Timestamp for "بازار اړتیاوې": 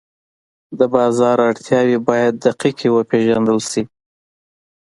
0.95-1.97